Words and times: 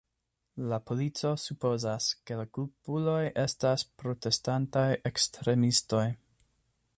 La 0.69 0.77
polico 0.91 1.33
supozas, 1.41 2.07
ke 2.29 2.37
la 2.39 2.45
kulpuloj 2.59 3.19
estas 3.43 3.85
protestantaj 4.05 4.87
ekstremistoj. 5.11 6.05